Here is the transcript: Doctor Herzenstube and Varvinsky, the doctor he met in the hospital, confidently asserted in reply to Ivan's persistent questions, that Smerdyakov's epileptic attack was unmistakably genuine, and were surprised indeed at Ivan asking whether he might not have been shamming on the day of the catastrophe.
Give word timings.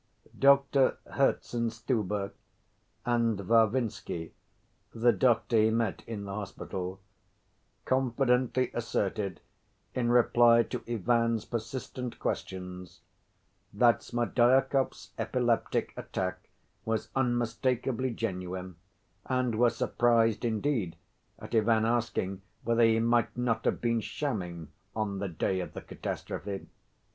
Doctor 0.39 0.97
Herzenstube 1.11 2.31
and 3.05 3.37
Varvinsky, 3.37 4.31
the 4.95 5.11
doctor 5.13 5.57
he 5.61 5.69
met 5.69 6.01
in 6.07 6.23
the 6.23 6.33
hospital, 6.33 6.99
confidently 7.85 8.71
asserted 8.73 9.41
in 9.93 10.09
reply 10.09 10.63
to 10.63 10.81
Ivan's 10.91 11.45
persistent 11.45 12.17
questions, 12.17 13.01
that 13.71 13.99
Smerdyakov's 14.01 15.11
epileptic 15.19 15.93
attack 15.95 16.49
was 16.83 17.09
unmistakably 17.15 18.09
genuine, 18.09 18.77
and 19.27 19.53
were 19.53 19.69
surprised 19.69 20.43
indeed 20.43 20.95
at 21.37 21.53
Ivan 21.53 21.85
asking 21.85 22.41
whether 22.63 22.81
he 22.81 22.99
might 22.99 23.37
not 23.37 23.65
have 23.65 23.81
been 23.81 24.01
shamming 24.01 24.69
on 24.95 25.19
the 25.19 25.29
day 25.29 25.59
of 25.59 25.73
the 25.73 25.81
catastrophe. 25.81 26.65